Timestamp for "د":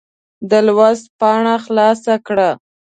0.49-0.51